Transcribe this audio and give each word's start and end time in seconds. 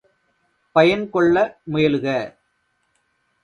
பயன் 0.75 1.09
கொள்ள 1.09 1.35
முயலுக. 1.71 2.07